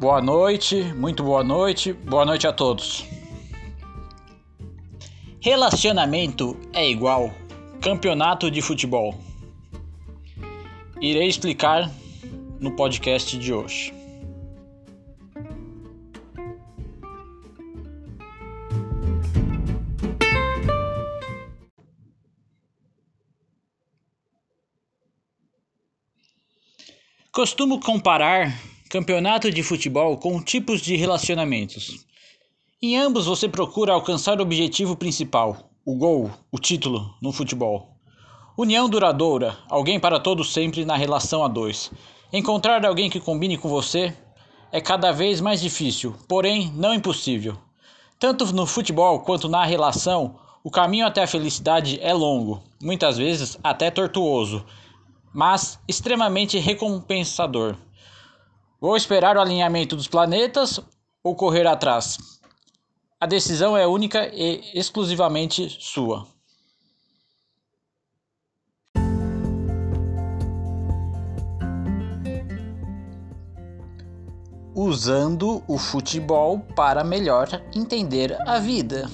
[0.00, 3.04] Boa noite, muito boa noite, boa noite a todos.
[5.42, 7.30] Relacionamento é igual
[7.82, 9.14] campeonato de futebol.
[11.02, 11.92] Irei explicar
[12.58, 13.92] no podcast de hoje.
[27.30, 32.04] Costumo comparar campeonato de futebol com tipos de relacionamentos.
[32.82, 37.94] Em ambos você procura alcançar o objetivo principal, o gol, o título no futebol.
[38.58, 41.92] União duradoura, alguém para todo sempre na relação a dois.
[42.32, 44.12] Encontrar alguém que combine com você
[44.72, 47.56] é cada vez mais difícil, porém não impossível.
[48.18, 50.34] Tanto no futebol quanto na relação,
[50.64, 54.66] o caminho até a felicidade é longo, muitas vezes até tortuoso,
[55.32, 57.76] mas extremamente recompensador.
[58.80, 60.80] Vou esperar o alinhamento dos planetas
[61.22, 62.16] ou correr atrás?
[63.20, 66.26] A decisão é única e exclusivamente sua.
[74.74, 79.10] Usando o futebol para melhor entender a vida.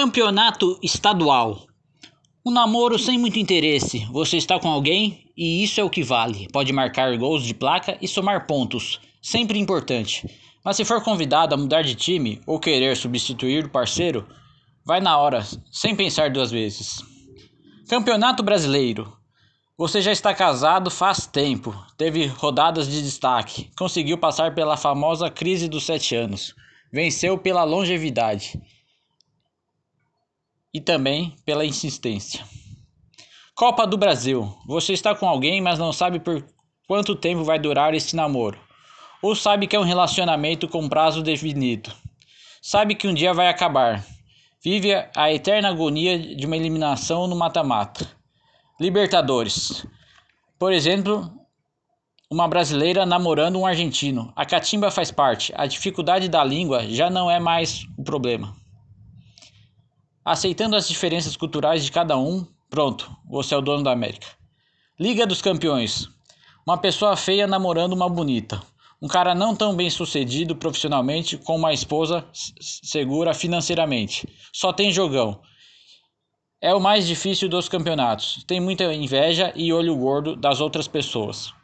[0.00, 1.66] Campeonato estadual.
[2.46, 4.06] Um namoro sem muito interesse.
[4.12, 6.46] Você está com alguém e isso é o que vale.
[6.52, 9.00] Pode marcar gols de placa e somar pontos.
[9.20, 10.24] Sempre importante.
[10.64, 14.24] Mas se for convidado a mudar de time ou querer substituir o parceiro,
[14.86, 17.02] vai na hora, sem pensar duas vezes.
[17.88, 19.12] Campeonato Brasileiro.
[19.76, 25.66] Você já está casado faz tempo, teve rodadas de destaque, conseguiu passar pela famosa crise
[25.66, 26.54] dos sete anos,
[26.92, 28.56] venceu pela longevidade
[30.72, 32.44] e também pela insistência.
[33.54, 34.54] Copa do Brasil.
[34.66, 36.44] Você está com alguém, mas não sabe por
[36.86, 38.58] quanto tempo vai durar esse namoro.
[39.20, 41.92] Ou sabe que é um relacionamento com prazo definido.
[42.62, 44.04] Sabe que um dia vai acabar.
[44.62, 48.08] Vive a eterna agonia de uma eliminação no mata-mata.
[48.80, 49.84] Libertadores.
[50.58, 51.30] Por exemplo,
[52.30, 54.32] uma brasileira namorando um argentino.
[54.36, 55.52] A catimba faz parte.
[55.56, 58.54] A dificuldade da língua já não é mais o problema.
[60.28, 64.26] Aceitando as diferenças culturais de cada um, pronto, você é o dono da América.
[65.00, 66.06] Liga dos Campeões.
[66.66, 68.62] Uma pessoa feia namorando uma bonita.
[69.00, 72.26] Um cara não tão bem sucedido profissionalmente com uma esposa
[72.60, 74.28] segura financeiramente.
[74.52, 75.40] Só tem jogão.
[76.60, 78.44] É o mais difícil dos campeonatos.
[78.46, 81.54] Tem muita inveja e olho gordo das outras pessoas.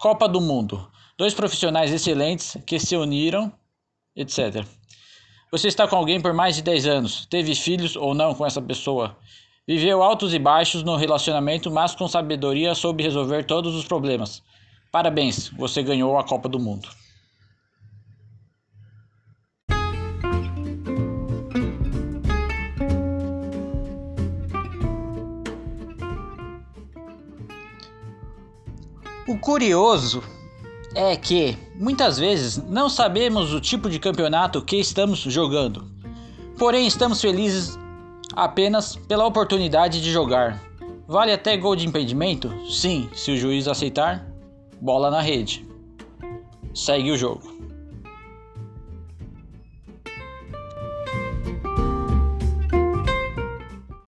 [0.00, 0.90] Copa do Mundo.
[1.16, 3.52] Dois profissionais excelentes que se uniram,
[4.16, 4.66] etc.
[5.50, 8.60] Você está com alguém por mais de 10 anos, teve filhos ou não com essa
[8.60, 9.16] pessoa.
[9.66, 14.42] Viveu altos e baixos no relacionamento, mas com sabedoria soube resolver todos os problemas.
[14.92, 16.88] Parabéns, você ganhou a Copa do Mundo.
[29.26, 30.22] O curioso
[30.94, 35.90] é que muitas vezes não sabemos o tipo de campeonato que estamos jogando,
[36.58, 37.78] porém estamos felizes
[38.34, 40.60] apenas pela oportunidade de jogar.
[41.06, 42.52] Vale até gol de impedimento?
[42.68, 44.26] Sim, se o juiz aceitar,
[44.80, 45.66] bola na rede.
[46.74, 47.50] Segue o jogo.